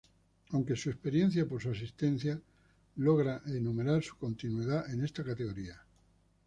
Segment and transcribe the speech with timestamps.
[0.49, 2.41] Aunque su experiencia por su asistencia,
[2.95, 5.79] logra enumerar su continuidad en esta categoría.